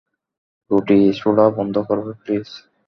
[0.71, 2.47] রুটি ছোঁড়া বন্ধ করবে প্লিজ?